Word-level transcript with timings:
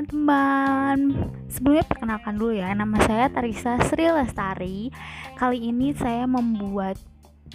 teman-teman 0.00 1.28
Sebelumnya 1.52 1.84
perkenalkan 1.84 2.34
dulu 2.40 2.56
ya 2.56 2.72
Nama 2.72 2.96
saya 3.04 3.26
Tarisa 3.28 3.76
Sri 3.84 4.08
Lestari 4.08 4.88
Kali 5.36 5.68
ini 5.68 5.92
saya 5.92 6.24
membuat 6.24 6.96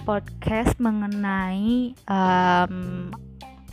podcast 0.05 0.75
mengenai 0.77 1.95
um, 2.11 3.09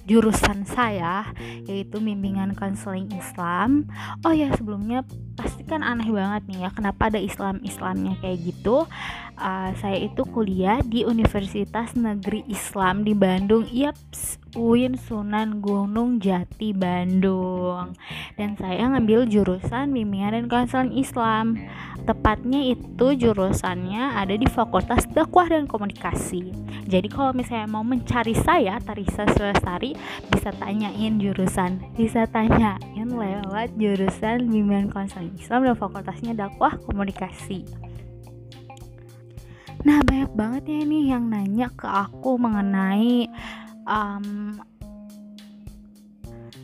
jurusan 0.06 0.62
saya 0.66 1.26
yaitu 1.66 1.98
bimbingan 1.98 2.54
konseling 2.54 3.10
Islam. 3.10 3.90
Oh 4.22 4.30
ya 4.30 4.54
sebelumnya 4.54 5.02
pasti 5.34 5.66
kan 5.66 5.82
aneh 5.82 6.06
banget 6.10 6.46
nih 6.46 6.58
ya 6.66 6.70
kenapa 6.70 7.10
ada 7.10 7.18
Islam 7.18 7.58
Islamnya 7.66 8.14
kayak 8.22 8.38
gitu. 8.38 8.86
Uh, 9.32 9.72
saya 9.80 9.96
itu 9.96 10.22
kuliah 10.28 10.84
di 10.84 11.08
Universitas 11.08 11.96
Negeri 11.96 12.44
Islam 12.52 13.00
di 13.00 13.16
Bandung. 13.16 13.64
Yaps, 13.64 14.36
UIN 14.52 15.00
Sunan 15.00 15.64
Gunung 15.64 16.20
Jati 16.20 16.76
Bandung. 16.76 17.96
Dan 18.36 18.54
saya 18.60 18.92
ngambil 18.92 19.24
jurusan 19.32 19.96
bimbingan 19.96 20.36
dan 20.36 20.46
konseling 20.52 20.94
Islam. 21.00 21.56
Tepatnya 22.04 22.76
itu 22.76 23.06
jurusannya 23.16 24.20
ada 24.20 24.36
di 24.36 24.44
Fakultas 24.44 25.08
Dakwah 25.08 25.48
dan 25.48 25.64
Komunikasi. 25.64 26.52
Jadi 26.84 27.08
kalau 27.08 27.32
misalnya 27.32 27.70
mau 27.70 27.86
mencari 27.86 28.36
saya 28.36 28.76
Tarisa 28.84 29.24
Sulastari 29.32 29.96
bisa 30.28 30.52
tanyain 30.60 31.16
jurusan. 31.16 31.80
Bisa 31.96 32.28
tanyain 32.28 33.08
lewat 33.08 33.72
jurusan 33.80 34.50
bimbingan 34.50 34.92
konseling 34.92 35.32
Islam 35.40 35.64
dan 35.64 35.76
fakultasnya 35.78 36.32
Dakwah 36.36 36.76
Komunikasi 36.84 37.91
Nah 39.82 39.98
banyak 40.06 40.32
banget 40.38 40.62
ya 40.70 40.78
ini 40.86 40.98
yang 41.10 41.26
nanya 41.26 41.68
ke 41.74 41.86
aku 41.86 42.38
mengenai 42.38 43.26
um, 43.86 44.56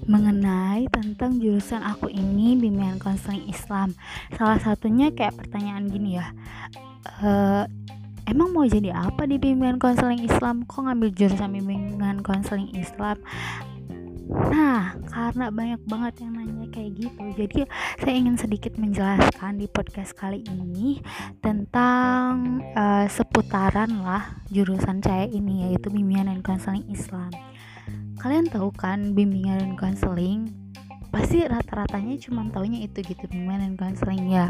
mengenai 0.08 0.88
tentang 0.88 1.36
jurusan 1.36 1.84
aku 1.84 2.08
ini 2.08 2.56
bimbingan 2.56 2.96
konseling 2.96 3.44
Islam. 3.44 3.92
Salah 4.34 4.56
satunya 4.56 5.12
kayak 5.12 5.36
pertanyaan 5.36 5.92
gini 5.92 6.16
ya. 6.16 6.32
Uh, 7.20 7.68
emang 8.24 8.56
mau 8.56 8.64
jadi 8.64 8.96
apa 8.96 9.28
di 9.28 9.36
bimbingan 9.36 9.76
konseling 9.76 10.24
Islam? 10.24 10.64
Kok 10.64 10.88
ngambil 10.88 11.12
jurusan 11.12 11.52
bimbingan 11.52 12.24
konseling 12.24 12.72
Islam? 12.72 13.20
Nah, 14.28 14.92
karena 15.08 15.48
banyak 15.48 15.82
banget 15.88 16.20
yang 16.20 16.36
nanya 16.36 16.68
kayak 16.68 17.00
gitu, 17.00 17.24
jadi 17.32 17.60
saya 17.96 18.12
ingin 18.12 18.36
sedikit 18.36 18.76
menjelaskan 18.76 19.56
di 19.56 19.64
podcast 19.72 20.12
kali 20.12 20.44
ini 20.44 21.00
tentang 21.40 22.60
uh, 22.76 23.08
seputaran 23.08 24.04
lah 24.04 24.36
jurusan 24.52 25.00
saya 25.00 25.24
ini 25.24 25.64
yaitu 25.72 25.88
bimbingan 25.88 26.28
dan 26.28 26.40
konseling 26.44 26.84
Islam. 26.92 27.32
Kalian 28.20 28.52
tahu 28.52 28.68
kan 28.76 29.16
bimbingan 29.16 29.64
dan 29.64 29.72
konseling 29.80 30.52
pasti 31.08 31.40
rata-ratanya 31.40 32.20
cuma 32.20 32.44
taunya 32.52 32.84
itu 32.84 33.00
gitu 33.00 33.24
bimbingan 33.32 33.72
dan 33.72 33.74
konseling 33.80 34.28
ya 34.28 34.44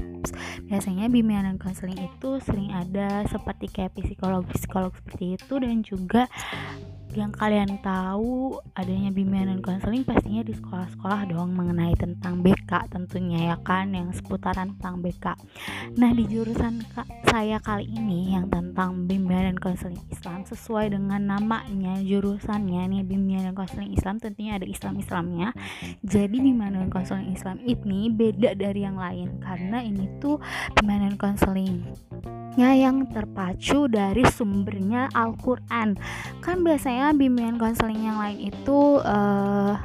biasanya 0.67 1.07
bimbingan 1.07 1.55
dan 1.55 1.59
konseling 1.59 1.95
itu 1.97 2.43
sering 2.43 2.75
ada 2.75 3.23
seperti 3.31 3.71
kayak 3.71 3.95
psikolog 3.95 4.43
psikolog 4.51 4.91
seperti 4.99 5.39
itu 5.39 5.55
dan 5.63 5.87
juga 5.87 6.27
yang 7.19 7.35
kalian 7.35 7.83
tahu 7.83 8.63
adanya 8.79 9.11
bimbingan 9.11 9.59
konseling 9.59 10.07
pastinya 10.07 10.47
di 10.47 10.55
sekolah-sekolah 10.55 11.35
dong 11.35 11.51
mengenai 11.51 11.99
tentang 11.99 12.47
BK 12.47 12.95
tentunya 12.95 13.51
ya 13.51 13.57
kan 13.59 13.91
yang 13.91 14.15
seputaran 14.15 14.79
tentang 14.79 15.03
BK. 15.03 15.35
Nah 15.99 16.15
di 16.15 16.25
jurusan 16.31 16.79
saya 17.27 17.59
kali 17.59 17.91
ini 17.91 18.39
yang 18.39 18.47
tentang 18.47 19.11
bimbingan 19.11 19.55
dan 19.55 19.59
konseling 19.59 19.99
Islam 20.15 20.47
sesuai 20.47 20.95
dengan 20.95 21.19
namanya 21.27 21.99
jurusannya 21.99 22.87
nih 22.87 23.03
bimbingan 23.03 23.51
dan 23.51 23.55
konseling 23.59 23.91
Islam 23.91 24.23
tentunya 24.23 24.55
ada 24.55 24.67
Islam-Islamnya. 24.71 25.51
Jadi 26.07 26.37
bimbingan 26.39 26.87
dan 26.87 26.91
konseling 26.95 27.35
Islam 27.35 27.59
ini 27.67 28.15
beda 28.15 28.55
dari 28.55 28.87
yang 28.87 28.95
lain 28.95 29.43
karena 29.43 29.83
ini 29.83 30.07
tuh 30.23 30.39
bimbingan 30.79 31.11
dan 31.11 31.17
konseling 31.19 31.83
yang 32.67 33.07
terpacu 33.07 33.87
dari 33.87 34.27
sumbernya 34.27 35.07
Al-Quran. 35.15 35.95
Kan 36.43 36.67
biasanya 36.67 37.15
bimbingan 37.15 37.63
konseling 37.63 38.03
yang 38.03 38.19
lain 38.19 38.51
itu 38.51 38.99
uh, 39.05 39.79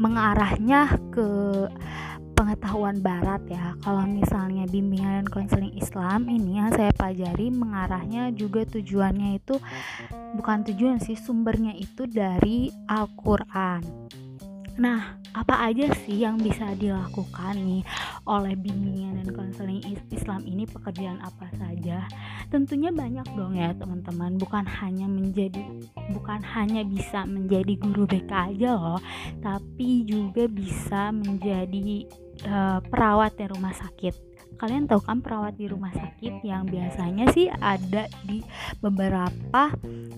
mengarahnya 0.00 0.96
ke 1.12 1.28
pengetahuan 2.36 3.00
barat 3.00 3.40
ya. 3.48 3.76
Kalau 3.84 4.04
misalnya 4.08 4.68
bimbingan 4.68 5.24
dan 5.24 5.28
konseling 5.28 5.72
Islam 5.76 6.28
ini 6.28 6.60
yang 6.60 6.70
saya 6.72 6.92
pelajari 6.92 7.48
mengarahnya 7.48 8.32
juga 8.36 8.68
tujuannya 8.68 9.40
itu 9.40 9.56
bukan 10.36 10.68
tujuan 10.72 11.00
sih 11.00 11.16
sumbernya 11.16 11.72
itu 11.72 12.04
dari 12.04 12.68
Al-Quran 12.86 13.82
nah 14.76 15.16
apa 15.36 15.68
aja 15.68 15.92
sih 16.04 16.24
yang 16.24 16.40
bisa 16.40 16.72
dilakukan 16.80 17.60
nih 17.60 17.84
oleh 18.24 18.56
bimbingan 18.56 19.20
dan 19.20 19.28
konseling 19.36 19.84
Islam 20.08 20.48
ini? 20.48 20.64
Pekerjaan 20.64 21.20
apa 21.20 21.52
saja? 21.60 22.08
Tentunya 22.48 22.88
banyak 22.88 23.28
dong 23.36 23.52
ya 23.52 23.76
teman-teman. 23.76 24.40
Bukan 24.40 24.64
hanya 24.64 25.04
menjadi 25.04 25.60
bukan 26.16 26.40
hanya 26.40 26.88
bisa 26.88 27.28
menjadi 27.28 27.76
guru 27.76 28.08
BK 28.08 28.32
aja 28.32 28.80
loh 28.80 29.00
tapi 29.44 30.08
juga 30.08 30.48
bisa 30.48 31.12
menjadi 31.12 32.08
uh, 32.48 32.80
perawat 32.80 33.36
di 33.36 33.44
rumah 33.52 33.76
sakit. 33.76 34.14
Kalian 34.56 34.88
tahu 34.88 35.04
kan 35.04 35.20
perawat 35.20 35.60
di 35.60 35.68
rumah 35.68 35.92
sakit 35.92 36.40
yang 36.40 36.64
biasanya 36.64 37.28
sih 37.36 37.52
ada 37.52 38.08
di 38.24 38.40
beberapa 38.80 39.68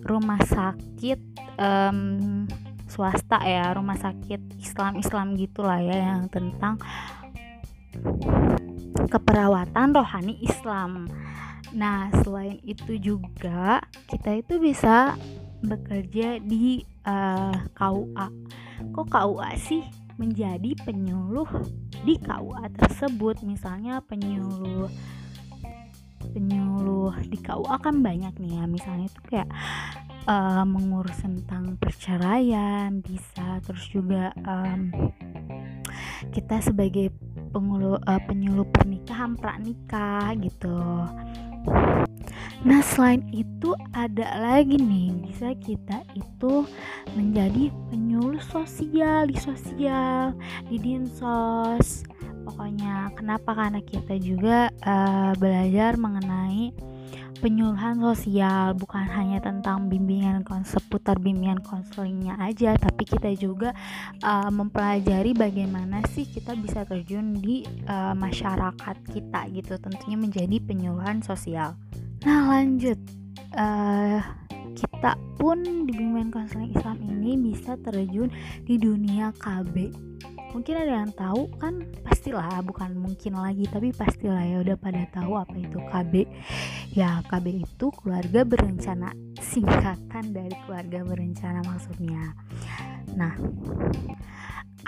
rumah 0.06 0.38
sakit 0.46 1.18
um, 1.58 2.46
swasta 2.88 3.38
ya 3.44 3.70
rumah 3.76 3.96
sakit 3.96 4.58
Islam 4.58 4.98
Islam 4.98 5.36
gitulah 5.36 5.80
ya 5.80 6.16
yang 6.16 6.26
tentang 6.32 6.80
keperawatan 9.08 9.96
rohani 9.96 10.36
Islam. 10.44 11.08
Nah, 11.72 12.08
selain 12.24 12.60
itu 12.64 12.96
juga 12.96 13.82
kita 14.08 14.40
itu 14.40 14.56
bisa 14.60 15.16
bekerja 15.60 16.40
di 16.40 16.84
uh, 17.04 17.52
eh, 17.52 17.56
KUA. 17.76 18.26
Kok 18.94 19.06
KUA 19.10 19.50
sih 19.58 19.82
menjadi 20.16 20.74
penyuluh 20.86 21.48
di 22.04 22.16
KUA 22.20 22.72
tersebut? 22.78 23.42
Misalnya 23.44 24.00
penyuluh 24.04 24.88
penyuluh 26.32 27.14
di 27.26 27.36
KUA 27.40 27.76
kan 27.80 28.00
banyak 28.00 28.34
nih 28.40 28.52
ya. 28.60 28.64
Misalnya 28.64 29.06
itu 29.10 29.20
kayak 29.28 29.48
uh, 30.28 30.62
mengurus 30.68 31.16
tentang 31.24 31.80
perceraian 31.80 33.00
bisa. 33.00 33.58
Terus 33.64 33.84
juga 33.88 34.30
um, 34.44 34.92
kita 36.30 36.60
sebagai 36.60 37.10
pengulu, 37.50 37.96
uh, 37.96 38.20
penyuluh 38.28 38.68
pernikahan 38.68 39.34
pranikah 39.34 40.36
gitu. 40.36 41.08
Nah 42.58 42.82
selain 42.82 43.22
itu 43.30 43.70
ada 43.94 44.34
lagi 44.42 44.76
nih 44.82 45.14
bisa 45.22 45.54
kita 45.62 46.02
itu 46.18 46.66
menjadi 47.14 47.70
penyuluh 47.88 48.42
sosial 48.42 49.30
di 49.30 49.38
sosial 49.38 50.34
di 50.66 50.76
dinsos. 50.76 52.02
Pokoknya 52.48 53.12
kenapa? 53.14 53.54
Karena 53.54 53.80
kita 53.84 54.16
juga 54.18 54.72
uh, 54.82 55.32
belajar 55.38 55.94
mengenai 56.00 56.72
penyuluhan 57.38 58.02
sosial 58.02 58.74
bukan 58.74 59.06
hanya 59.06 59.38
tentang 59.38 59.86
bimbingan 59.86 60.42
seputar 60.66 61.16
bimbingan 61.22 61.62
konselingnya 61.62 62.34
aja 62.42 62.74
tapi 62.74 63.06
kita 63.06 63.30
juga 63.38 63.70
uh, 64.26 64.50
mempelajari 64.50 65.32
bagaimana 65.32 66.02
sih 66.10 66.26
kita 66.26 66.58
bisa 66.58 66.82
terjun 66.82 67.38
di 67.38 67.62
uh, 67.86 68.12
masyarakat 68.18 68.96
kita 69.14 69.40
gitu 69.54 69.78
tentunya 69.78 70.18
menjadi 70.18 70.56
penyuluhan 70.58 71.22
sosial. 71.22 71.78
Nah 72.26 72.50
lanjut. 72.50 72.98
Uh, 73.56 74.20
kita 74.78 75.18
pun 75.38 75.58
di 75.86 75.92
bimbingan 75.94 76.30
konseling 76.30 76.70
Islam 76.70 77.02
ini 77.02 77.34
bisa 77.50 77.74
terjun 77.82 78.30
di 78.62 78.78
dunia 78.78 79.34
KB 79.34 79.90
mungkin 80.52 80.74
ada 80.80 80.92
yang 81.04 81.12
tahu 81.12 81.48
kan 81.60 81.84
pastilah 82.00 82.64
bukan 82.64 82.96
mungkin 82.96 83.36
lagi 83.36 83.68
tapi 83.68 83.92
pastilah 83.92 84.42
ya 84.44 84.64
udah 84.64 84.76
pada 84.80 85.04
tahu 85.12 85.36
apa 85.36 85.56
itu 85.56 85.78
KB 85.78 86.12
ya 86.96 87.20
KB 87.28 87.46
itu 87.64 87.86
keluarga 87.92 88.42
berencana 88.48 89.12
singkatan 89.38 90.32
dari 90.32 90.54
keluarga 90.64 91.04
berencana 91.04 91.60
maksudnya. 91.64 92.32
Nah 93.12 93.36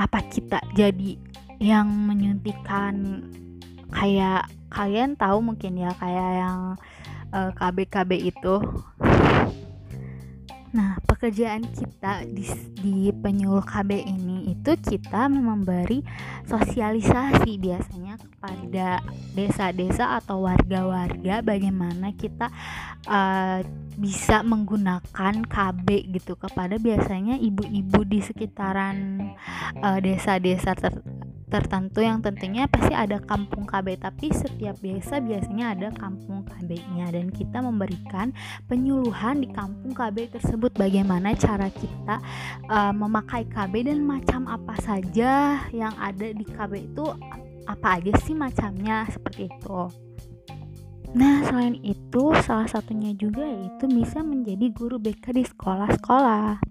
apa 0.00 0.20
kita 0.28 0.64
jadi 0.72 1.16
yang 1.60 1.88
menyuntikkan? 1.88 3.26
Kayak 3.90 4.46
kalian 4.70 5.18
tahu 5.18 5.42
mungkin 5.42 5.74
ya 5.74 5.90
kayak 5.98 6.30
yang 6.46 6.58
uh, 7.34 7.50
eh, 7.50 7.50
KB 7.58 7.76
KB 7.90 8.10
itu. 8.22 8.56
Nah, 10.70 11.02
pekerjaan 11.20 11.68
kita 11.68 12.24
di, 12.32 12.48
di 12.80 13.12
penyuluh 13.12 13.60
KB 13.60 13.92
ini 14.08 14.56
itu 14.56 14.72
kita 14.72 15.28
memberi 15.28 16.00
sosialisasi 16.48 17.60
biasanya 17.60 18.16
kepada 18.16 19.04
desa-desa 19.36 20.16
atau 20.16 20.48
warga-warga 20.48 21.44
bagaimana 21.44 22.16
kita 22.16 22.48
uh, 23.04 23.60
bisa 24.00 24.40
menggunakan 24.40 25.44
KB 25.44 26.08
gitu. 26.08 26.40
Kepada 26.40 26.80
biasanya 26.80 27.36
ibu-ibu 27.36 28.00
di 28.08 28.24
sekitaran 28.24 29.20
eh, 29.76 29.98
desa-desa 30.00 30.72
ter 30.72 31.04
tertentu 31.50 31.98
yang 31.98 32.22
tentunya 32.22 32.70
pasti 32.70 32.94
ada 32.94 33.18
kampung 33.18 33.66
KB 33.66 33.98
tapi 33.98 34.30
setiap 34.30 34.78
desa 34.78 35.18
biasanya 35.18 35.74
ada 35.74 35.88
kampung 35.90 36.46
KB-nya 36.46 37.10
dan 37.10 37.26
kita 37.34 37.58
memberikan 37.58 38.30
penyuluhan 38.70 39.42
di 39.42 39.50
kampung 39.50 39.90
KB 39.90 40.30
tersebut. 40.30 40.70
Bagaimana 40.78 41.09
cara 41.18 41.66
kita 41.74 42.22
uh, 42.70 42.94
memakai 42.94 43.48
KB 43.50 43.90
dan 43.90 44.06
macam 44.06 44.46
apa 44.46 44.78
saja 44.78 45.64
yang 45.74 45.94
ada 45.98 46.30
di 46.30 46.46
KB 46.46 46.94
itu 46.94 47.06
apa 47.66 47.98
aja 47.98 48.12
sih 48.22 48.38
macamnya 48.38 49.06
seperti 49.10 49.50
itu. 49.50 49.80
Nah, 51.10 51.42
selain 51.42 51.74
itu, 51.82 52.30
salah 52.46 52.70
satunya 52.70 53.10
juga 53.18 53.42
yaitu 53.42 53.90
bisa 53.90 54.22
menjadi 54.22 54.70
guru 54.70 55.02
BK 55.02 55.34
di 55.34 55.42
sekolah-sekolah. 55.42 56.62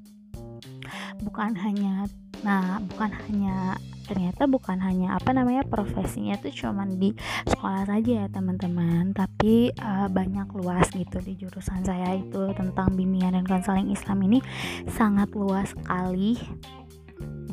Bukan 1.27 1.51
hanya 1.59 2.07
nah, 2.39 2.79
bukan 2.79 3.11
hanya 3.27 3.75
ternyata 4.09 4.49
bukan 4.49 4.81
hanya 4.81 5.13
apa 5.13 5.29
namanya 5.29 5.61
profesinya 5.61 6.33
tuh 6.41 6.49
cuman 6.49 6.97
di 6.97 7.13
sekolah 7.45 7.85
saja 7.85 8.25
ya 8.25 8.27
teman-teman. 8.33 9.13
Tapi 9.13 9.69
uh, 9.77 10.09
banyak 10.09 10.49
luas 10.57 10.89
gitu 10.89 11.21
di 11.21 11.37
jurusan 11.37 11.85
saya 11.85 12.17
itu 12.17 12.49
tentang 12.57 12.97
bimbingan 12.97 13.37
dan 13.37 13.45
konseling 13.45 13.93
Islam 13.93 14.25
ini 14.25 14.41
sangat 14.89 15.29
luas 15.37 15.69
sekali. 15.77 16.33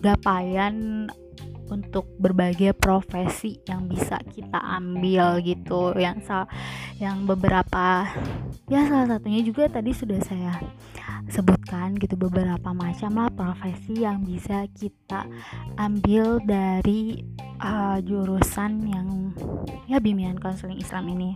Gapaian 0.00 1.06
untuk 1.70 2.06
berbagai 2.19 2.75
profesi 2.79 3.58
yang 3.67 3.91
bisa 3.91 4.23
kita 4.23 4.58
ambil 4.58 5.43
gitu 5.43 5.94
yang 5.99 6.23
yang 7.03 7.26
beberapa 7.26 8.06
ya 8.70 8.87
salah 8.87 9.19
satunya 9.19 9.43
juga 9.43 9.67
tadi 9.67 9.91
sudah 9.91 10.20
saya 10.23 10.55
sebutkan 11.30 11.96
gitu 11.96 12.14
beberapa 12.18 12.72
macam 12.72 13.10
lah 13.16 13.30
profesi 13.32 14.04
yang 14.04 14.22
bisa 14.22 14.68
kita 14.76 15.24
ambil 15.80 16.40
dari 16.44 17.24
uh, 17.60 17.98
jurusan 18.02 18.84
yang 18.86 19.32
ya 19.88 20.00
bimbingan 20.00 20.38
konseling 20.40 20.80
Islam 20.80 21.08
ini. 21.12 21.32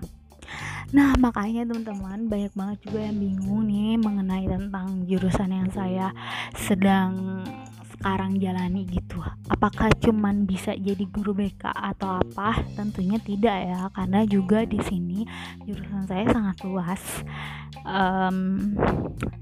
Nah 0.90 1.14
makanya 1.22 1.62
teman-teman 1.70 2.26
banyak 2.26 2.52
banget 2.58 2.78
juga 2.82 2.98
yang 3.06 3.18
bingung 3.22 3.62
nih 3.70 3.94
mengenai 4.00 4.50
tentang 4.50 5.06
jurusan 5.06 5.50
yang 5.54 5.70
saya 5.70 6.10
sedang 6.58 7.44
sekarang 8.00 8.40
jalani 8.40 8.88
gitu. 8.88 9.20
Apakah 9.52 9.92
cuman 10.00 10.48
bisa 10.48 10.72
jadi 10.72 11.04
guru 11.04 11.36
BK 11.36 11.68
atau 11.68 12.16
apa? 12.16 12.64
Tentunya 12.72 13.20
tidak 13.20 13.56
ya 13.60 13.92
karena 13.92 14.24
juga 14.24 14.64
di 14.64 14.80
sini 14.80 15.28
jurusan 15.68 16.08
saya 16.08 16.24
sangat 16.32 16.56
luas. 16.64 17.02
Um, 17.84 18.72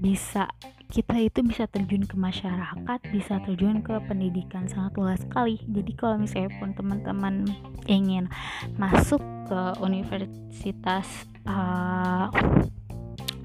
bisa 0.03 0.51
kita 0.91 1.15
itu 1.23 1.39
bisa 1.39 1.71
terjun 1.71 2.03
ke 2.03 2.19
masyarakat, 2.19 2.99
bisa 3.15 3.39
terjun 3.47 3.79
ke 3.79 3.95
pendidikan 4.11 4.67
sangat 4.67 4.91
luas 4.99 5.23
sekali. 5.23 5.61
Jadi 5.63 5.95
kalau 5.95 6.19
misalnya 6.19 6.51
pun 6.59 6.75
teman-teman 6.75 7.47
ingin 7.87 8.27
masuk 8.75 9.23
ke 9.47 9.61
universitas 9.79 11.07
uh, 11.47 12.27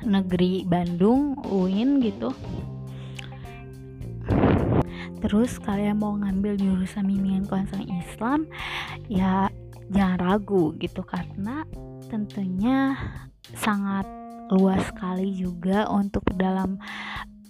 negeri 0.02 0.64
Bandung, 0.64 1.36
UIN 1.48 2.00
gitu, 2.00 2.32
terus 5.24 5.56
kalian 5.56 6.04
mau 6.04 6.12
ngambil 6.20 6.60
jurusan 6.60 7.08
bimbingan 7.08 7.48
konseling 7.48 7.88
Islam 8.04 8.44
ya 9.08 9.48
jangan 9.88 10.20
ragu 10.20 10.76
gitu. 10.76 11.00
Karena 11.04 11.64
tentunya 12.08 12.96
sangat 13.56 14.04
luas 14.52 14.84
sekali 14.92 15.32
juga 15.32 15.88
untuk 15.88 16.24
dalam 16.36 16.76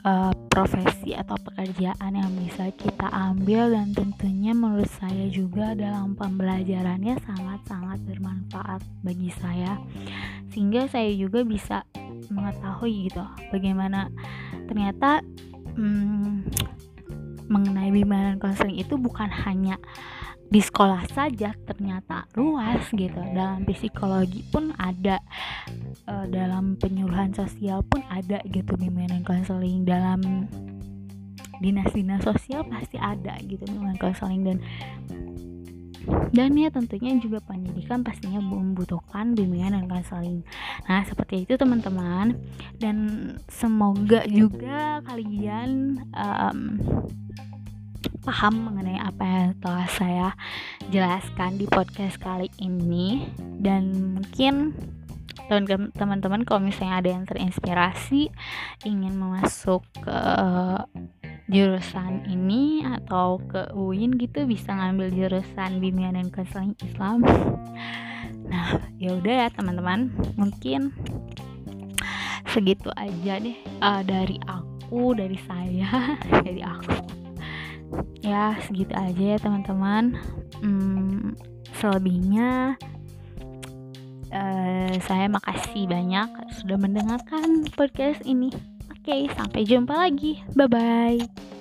uh, 0.07 0.33
profesi 0.47 1.13
atau 1.13 1.35
pekerjaan 1.43 2.15
yang 2.15 2.31
bisa 2.39 2.71
kita 2.75 3.11
ambil. 3.11 3.75
Dan 3.75 3.91
tentunya 3.95 4.55
menurut 4.55 4.91
saya 4.99 5.27
juga 5.31 5.75
dalam 5.75 6.15
pembelajarannya 6.15 7.19
sangat-sangat 7.23 7.99
bermanfaat 8.07 8.81
bagi 9.03 9.31
saya. 9.39 9.79
Sehingga 10.55 10.87
saya 10.87 11.11
juga 11.15 11.43
bisa 11.43 11.83
mengetahui 12.31 13.13
gitu 13.13 13.21
bagaimana 13.53 14.09
ternyata 14.65 15.21
hmm, 15.77 16.49
mengenai 17.49 17.93
bimbingan 17.93 18.41
konseling 18.41 18.81
itu 18.81 18.97
bukan 18.97 19.29
hanya 19.29 19.77
di 20.55 20.61
sekolah 20.61 21.09
saja 21.11 21.57
ternyata 21.65 22.29
luas 22.37 22.87
gitu. 22.93 23.19
Dalam 23.35 23.65
psikologi 23.67 24.45
pun 24.53 24.71
ada 24.77 25.19
e, 26.05 26.15
dalam 26.31 26.77
penyuluhan 26.77 27.33
sosial 27.33 27.83
pun 27.87 28.05
ada 28.13 28.39
gitu 28.47 28.77
bimbingan 28.77 29.25
konseling. 29.25 29.83
Dalam 29.83 30.47
dinas-dinas 31.59 32.23
sosial 32.23 32.67
pasti 32.69 33.01
ada 33.01 33.35
gitu 33.43 33.65
bimbingan 33.67 33.99
konseling. 33.99 34.43
Dan 34.45 34.59
dan 36.37 36.53
ya 36.53 36.69
tentunya 36.69 37.17
juga 37.17 37.41
pendidikan 37.41 38.05
pastinya 38.05 38.39
membutuhkan 38.39 39.33
bimbingan 39.33 39.81
dan 39.81 39.87
konseling. 39.89 40.45
Nah 40.85 41.03
seperti 41.05 41.49
itu 41.49 41.55
teman-teman. 41.57 42.37
Dan 42.77 42.97
semoga 43.49 44.25
juga 44.29 45.01
kalian 45.05 46.01
um, 46.13 46.59
paham 48.25 48.55
mengenai 48.73 49.01
apa 49.01 49.23
yang 49.25 49.49
telah 49.61 49.87
saya 49.89 50.29
jelaskan 50.89 51.61
di 51.61 51.67
podcast 51.69 52.17
kali 52.21 52.49
ini. 52.61 53.29
Dan 53.39 54.17
mungkin 54.17 54.77
teman-teman 55.93 56.49
kalau 56.49 56.65
misalnya 56.65 57.05
ada 57.05 57.11
yang 57.13 57.29
terinspirasi 57.29 58.33
ingin 58.89 59.15
masuk 59.21 59.85
ke 60.01 60.19
jurusan 61.45 62.25
ini 62.25 62.81
atau 62.89 63.37
ke 63.37 63.69
UIN 63.77 64.17
gitu 64.17 64.49
bisa 64.49 64.73
ngambil 64.73 65.13
jurusan 65.13 65.77
bimbingan 65.77 66.17
dan 66.17 66.29
konseling 66.33 66.77
Islam. 66.81 67.21
Nah 68.45 68.77
ya 69.01 69.17
udah 69.17 69.35
ya 69.45 69.49
teman-teman. 69.57 70.13
Mungkin 70.37 70.93
segitu 72.53 72.93
aja 72.93 73.41
deh 73.41 73.57
uh, 73.81 74.05
dari 74.05 74.37
aku 74.45 75.17
dari 75.17 75.41
saya 75.49 75.89
dari 76.45 76.61
aku. 76.61 76.93
Ya 78.21 78.53
segitu 78.69 78.93
aja 78.93 79.25
ya 79.37 79.39
teman-teman. 79.41 80.21
Hmm, 80.61 81.35
selebihnya 81.81 82.77
uh, 84.29 84.93
saya 85.03 85.27
makasih 85.33 85.89
banyak 85.89 86.29
sudah 86.53 86.77
mendengarkan 86.79 87.65
podcast 87.73 88.21
ini 88.29 88.74
oke 89.05 89.29
sampai 89.37 89.69
jumpa 89.69 90.09
lagi. 90.09 90.41
Bye 90.57 90.65
bye 90.65 91.54